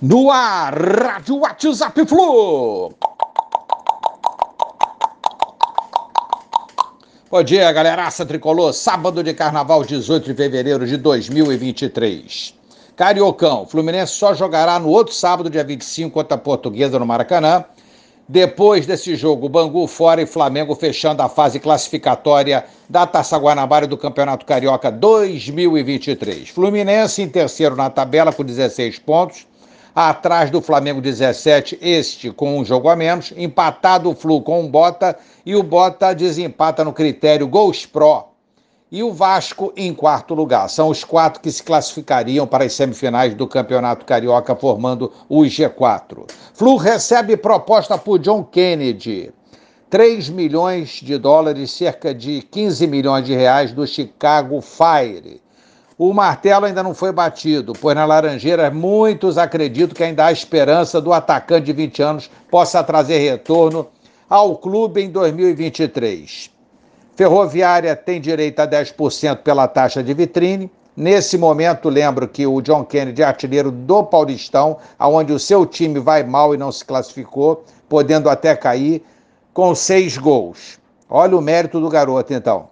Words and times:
No 0.00 0.30
ar, 0.30 0.74
Rádio 0.74 1.38
WhatsApp 1.38 2.06
Flu. 2.06 2.94
Bom 7.28 7.42
dia, 7.42 7.72
galeraça 7.72 8.24
tricolor. 8.24 8.72
Sábado 8.72 9.24
de 9.24 9.34
carnaval, 9.34 9.82
18 9.82 10.24
de 10.24 10.34
fevereiro 10.34 10.86
de 10.86 10.96
2023. 10.96 12.54
Cariocão, 12.94 13.66
Fluminense 13.66 14.12
só 14.12 14.32
jogará 14.34 14.78
no 14.78 14.88
outro 14.88 15.12
sábado, 15.12 15.50
dia 15.50 15.64
25, 15.64 16.12
contra 16.12 16.36
a 16.36 16.38
Portuguesa 16.40 16.96
no 16.96 17.04
Maracanã. 17.04 17.64
Depois 18.28 18.86
desse 18.86 19.16
jogo, 19.16 19.48
Bangu 19.48 19.84
fora 19.88 20.22
e 20.22 20.26
Flamengo 20.26 20.76
fechando 20.76 21.22
a 21.22 21.28
fase 21.28 21.58
classificatória 21.58 22.64
da 22.88 23.04
Taça 23.04 23.36
Guanabara 23.36 23.88
do 23.88 23.98
Campeonato 23.98 24.46
Carioca 24.46 24.92
2023. 24.92 26.50
Fluminense 26.50 27.20
em 27.20 27.28
terceiro 27.28 27.74
na 27.74 27.90
tabela 27.90 28.32
com 28.32 28.44
16 28.44 29.00
pontos, 29.00 29.44
atrás 30.06 30.48
do 30.48 30.62
Flamengo 30.62 31.00
17, 31.00 31.76
este 31.82 32.30
com 32.30 32.56
um 32.56 32.64
jogo 32.64 32.88
a 32.88 32.94
menos, 32.94 33.32
empatado 33.36 34.08
o 34.08 34.14
Flu 34.14 34.40
com 34.40 34.64
o 34.64 34.68
Bota 34.68 35.18
e 35.44 35.56
o 35.56 35.62
Bota 35.64 36.14
desempata 36.14 36.84
no 36.84 36.92
critério 36.92 37.48
Gols 37.48 37.84
Pro 37.84 38.26
e 38.92 39.02
o 39.02 39.12
Vasco 39.12 39.72
em 39.76 39.92
quarto 39.92 40.34
lugar. 40.34 40.70
São 40.70 40.88
os 40.88 41.02
quatro 41.02 41.40
que 41.40 41.50
se 41.50 41.64
classificariam 41.64 42.46
para 42.46 42.62
as 42.62 42.74
semifinais 42.74 43.34
do 43.34 43.48
Campeonato 43.48 44.06
Carioca, 44.06 44.54
formando 44.54 45.12
o 45.28 45.40
G4. 45.40 46.30
Flu 46.54 46.76
recebe 46.76 47.36
proposta 47.36 47.98
por 47.98 48.20
John 48.20 48.44
Kennedy. 48.44 49.32
3 49.90 50.28
milhões 50.28 51.00
de 51.02 51.18
dólares, 51.18 51.72
cerca 51.72 52.14
de 52.14 52.42
15 52.42 52.86
milhões 52.86 53.26
de 53.26 53.34
reais 53.34 53.72
do 53.72 53.84
Chicago 53.84 54.60
Fire. 54.60 55.42
O 55.98 56.14
martelo 56.14 56.66
ainda 56.66 56.80
não 56.80 56.94
foi 56.94 57.10
batido, 57.10 57.72
pois 57.72 57.96
na 57.96 58.04
Laranjeira 58.04 58.70
muitos 58.70 59.36
acreditam 59.36 59.96
que 59.96 60.04
ainda 60.04 60.26
há 60.26 60.30
esperança 60.30 61.00
do 61.00 61.12
atacante 61.12 61.66
de 61.66 61.72
20 61.72 62.02
anos 62.02 62.30
possa 62.48 62.84
trazer 62.84 63.18
retorno 63.18 63.84
ao 64.30 64.56
clube 64.56 65.02
em 65.02 65.10
2023. 65.10 66.52
Ferroviária 67.16 67.96
tem 67.96 68.20
direito 68.20 68.60
a 68.60 68.68
10% 68.68 69.38
pela 69.38 69.66
taxa 69.66 70.00
de 70.00 70.14
vitrine. 70.14 70.70
Nesse 70.96 71.36
momento, 71.36 71.88
lembro 71.88 72.28
que 72.28 72.46
o 72.46 72.60
John 72.60 72.84
Kennedy 72.84 73.22
é 73.22 73.24
artilheiro 73.24 73.72
do 73.72 74.04
Paulistão, 74.04 74.76
aonde 74.96 75.32
o 75.32 75.38
seu 75.38 75.66
time 75.66 75.98
vai 75.98 76.22
mal 76.22 76.54
e 76.54 76.58
não 76.58 76.70
se 76.70 76.84
classificou, 76.84 77.64
podendo 77.88 78.30
até 78.30 78.54
cair, 78.54 79.02
com 79.52 79.74
seis 79.74 80.16
gols. 80.16 80.78
Olha 81.10 81.36
o 81.36 81.40
mérito 81.40 81.80
do 81.80 81.88
garoto, 81.88 82.32
então. 82.32 82.68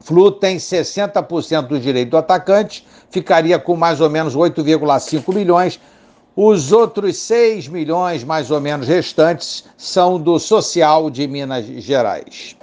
Flu 0.00 0.30
tem 0.30 0.56
60% 0.56 1.66
do 1.66 1.80
direito 1.80 2.10
do 2.10 2.16
atacante, 2.16 2.86
ficaria 3.10 3.58
com 3.58 3.76
mais 3.76 4.00
ou 4.00 4.10
menos 4.10 4.36
8,5 4.36 5.34
milhões. 5.34 5.80
Os 6.34 6.70
outros 6.70 7.16
6 7.16 7.68
milhões, 7.68 8.22
mais 8.22 8.50
ou 8.50 8.60
menos, 8.60 8.86
restantes, 8.86 9.64
são 9.76 10.20
do 10.20 10.38
Social 10.38 11.10
de 11.10 11.26
Minas 11.26 11.64
Gerais. 11.64 12.56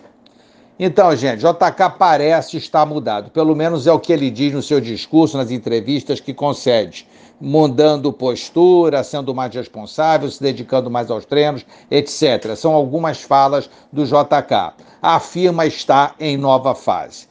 Então, 0.85 1.15
gente, 1.15 1.39
JK 1.39 1.97
parece 1.97 2.57
estar 2.57 2.85
mudado. 2.85 3.31
Pelo 3.31 3.55
menos 3.55 3.87
é 3.87 3.93
o 3.93 3.99
que 4.01 4.11
ele 4.11 4.29
diz 4.29 4.51
no 4.51 4.61
seu 4.61 4.81
discurso, 4.81 5.37
nas 5.37 5.49
entrevistas 5.49 6.19
que 6.19 6.33
concede. 6.33 7.07
Mudando 7.39 8.11
postura, 8.11 9.01
sendo 9.01 9.33
mais 9.33 9.55
responsável, 9.55 10.29
se 10.29 10.43
dedicando 10.43 10.91
mais 10.91 11.09
aos 11.09 11.23
treinos, 11.23 11.65
etc. 11.89 12.53
São 12.57 12.73
algumas 12.73 13.21
falas 13.21 13.69
do 13.93 14.03
JK. 14.03 14.73
A 15.01 15.21
firma 15.21 15.65
está 15.65 16.15
em 16.19 16.35
nova 16.35 16.75
fase. 16.75 17.29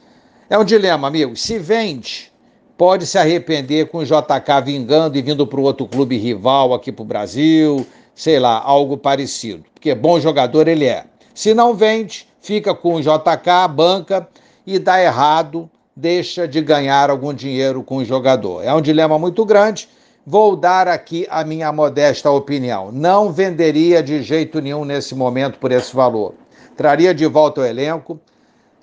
É 0.48 0.56
um 0.56 0.64
dilema, 0.64 1.06
amigos. 1.06 1.42
Se 1.42 1.58
vende, 1.58 2.32
pode 2.78 3.06
se 3.06 3.18
arrepender 3.18 3.90
com 3.90 3.98
o 3.98 4.04
JK 4.06 4.62
vingando 4.64 5.18
e 5.18 5.20
vindo 5.20 5.46
para 5.46 5.60
o 5.60 5.64
outro 5.64 5.86
clube 5.86 6.16
rival 6.16 6.72
aqui 6.72 6.90
para 6.90 7.02
o 7.02 7.06
Brasil, 7.06 7.86
sei 8.14 8.38
lá, 8.38 8.62
algo 8.62 8.96
parecido. 8.96 9.62
Porque 9.74 9.94
bom 9.94 10.18
jogador 10.18 10.68
ele 10.68 10.86
é. 10.86 11.04
Se 11.34 11.54
não 11.54 11.74
vende, 11.74 12.28
fica 12.40 12.74
com 12.74 12.94
o 12.94 13.00
JK, 13.00 13.68
banca 13.70 14.28
e 14.66 14.78
dá 14.78 15.02
errado, 15.02 15.70
deixa 15.96 16.46
de 16.46 16.60
ganhar 16.60 17.10
algum 17.10 17.32
dinheiro 17.32 17.82
com 17.82 17.96
o 17.98 18.04
jogador. 18.04 18.62
É 18.62 18.72
um 18.74 18.80
dilema 18.80 19.18
muito 19.18 19.44
grande. 19.44 19.88
Vou 20.26 20.54
dar 20.54 20.86
aqui 20.86 21.26
a 21.30 21.42
minha 21.42 21.72
modesta 21.72 22.30
opinião. 22.30 22.92
Não 22.92 23.32
venderia 23.32 24.02
de 24.02 24.22
jeito 24.22 24.60
nenhum 24.60 24.84
nesse 24.84 25.14
momento 25.14 25.58
por 25.58 25.72
esse 25.72 25.94
valor. 25.94 26.34
Traria 26.76 27.14
de 27.14 27.26
volta 27.26 27.60
o 27.60 27.64
elenco, 27.64 28.20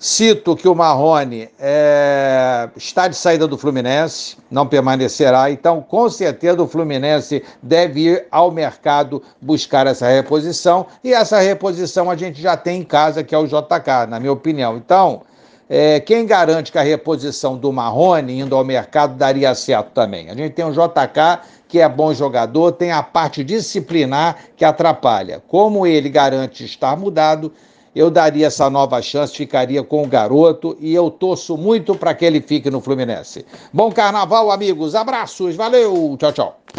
Cito 0.02 0.56
que 0.56 0.66
o 0.66 0.74
Marrone 0.74 1.50
é, 1.58 2.70
está 2.74 3.06
de 3.06 3.14
saída 3.14 3.46
do 3.46 3.58
Fluminense, 3.58 4.34
não 4.50 4.66
permanecerá, 4.66 5.50
então 5.50 5.82
com 5.82 6.08
certeza 6.08 6.62
o 6.62 6.66
Fluminense 6.66 7.44
deve 7.62 8.00
ir 8.08 8.26
ao 8.30 8.50
mercado 8.50 9.22
buscar 9.42 9.86
essa 9.86 10.08
reposição, 10.08 10.86
e 11.04 11.12
essa 11.12 11.38
reposição 11.38 12.10
a 12.10 12.16
gente 12.16 12.40
já 12.40 12.56
tem 12.56 12.80
em 12.80 12.82
casa, 12.82 13.22
que 13.22 13.34
é 13.34 13.38
o 13.38 13.46
JK, 13.46 14.06
na 14.08 14.18
minha 14.18 14.32
opinião. 14.32 14.74
Então, 14.78 15.20
é, 15.68 16.00
quem 16.00 16.24
garante 16.24 16.72
que 16.72 16.78
a 16.78 16.82
reposição 16.82 17.58
do 17.58 17.70
Marrone 17.70 18.40
indo 18.40 18.56
ao 18.56 18.64
mercado 18.64 19.16
daria 19.16 19.54
certo 19.54 19.90
também? 19.90 20.30
A 20.30 20.34
gente 20.34 20.54
tem 20.54 20.64
o 20.64 20.72
JK, 20.72 21.46
que 21.68 21.78
é 21.78 21.86
bom 21.86 22.14
jogador, 22.14 22.72
tem 22.72 22.90
a 22.90 23.02
parte 23.02 23.44
disciplinar 23.44 24.36
que 24.56 24.64
atrapalha. 24.64 25.42
Como 25.46 25.86
ele 25.86 26.08
garante 26.08 26.64
estar 26.64 26.96
mudado, 26.96 27.52
eu 27.94 28.10
daria 28.10 28.46
essa 28.46 28.70
nova 28.70 29.00
chance, 29.02 29.34
ficaria 29.34 29.82
com 29.82 30.02
o 30.02 30.06
garoto 30.06 30.76
e 30.80 30.94
eu 30.94 31.10
torço 31.10 31.56
muito 31.56 31.94
para 31.94 32.14
que 32.14 32.24
ele 32.24 32.40
fique 32.40 32.70
no 32.70 32.80
Fluminense. 32.80 33.44
Bom 33.72 33.90
carnaval, 33.90 34.50
amigos. 34.50 34.94
Abraços, 34.94 35.56
valeu, 35.56 36.16
tchau, 36.18 36.32
tchau. 36.32 36.60